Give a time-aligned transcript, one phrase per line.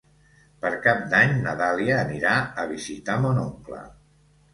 [0.61, 2.31] Per Cap d'Any na Dàlia anirà
[2.63, 3.83] a visitar mon oncle.